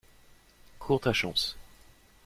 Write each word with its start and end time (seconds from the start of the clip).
Cours 0.79 0.99
ta 1.01 1.13
chance 1.13 1.55